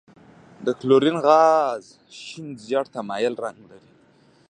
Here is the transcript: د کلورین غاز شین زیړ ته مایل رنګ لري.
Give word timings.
د 0.65 0.67
کلورین 0.79 1.17
غاز 1.25 1.83
شین 2.21 2.47
زیړ 2.65 2.85
ته 2.93 2.99
مایل 3.09 3.35
رنګ 3.43 3.57
لري. 3.71 3.91